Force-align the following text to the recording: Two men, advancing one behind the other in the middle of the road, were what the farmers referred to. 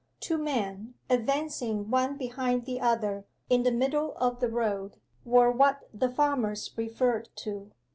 Two 0.19 0.39
men, 0.39 0.95
advancing 1.11 1.91
one 1.91 2.17
behind 2.17 2.65
the 2.65 2.81
other 2.81 3.27
in 3.51 3.61
the 3.61 3.71
middle 3.71 4.15
of 4.17 4.39
the 4.39 4.49
road, 4.49 4.97
were 5.25 5.51
what 5.51 5.87
the 5.93 6.09
farmers 6.09 6.71
referred 6.75 7.29
to. 7.35 7.71